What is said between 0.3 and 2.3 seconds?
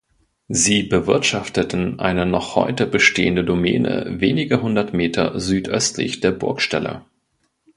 Sie bewirtschafteten eine